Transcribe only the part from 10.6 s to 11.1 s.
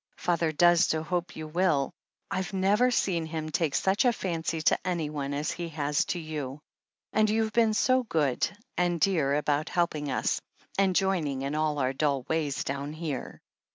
and